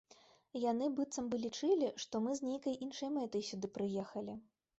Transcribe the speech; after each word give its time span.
Яны 0.61 0.87
быццам 0.99 1.27
бы 1.33 1.39
лічылі, 1.43 1.89
што 2.05 2.23
мы 2.25 2.31
з 2.41 2.49
нейкай 2.49 2.81
іншай 2.87 3.13
мэтай 3.19 3.47
сюды 3.53 3.73
прыехалі. 3.79 4.33